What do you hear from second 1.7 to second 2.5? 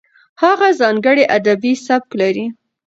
سبک لري.